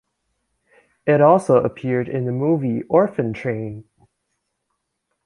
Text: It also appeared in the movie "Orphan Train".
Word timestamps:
It 1.05 1.21
also 1.21 1.57
appeared 1.57 2.09
in 2.09 2.25
the 2.25 2.31
movie 2.31 2.81
"Orphan 2.89 3.33
Train". 3.33 3.83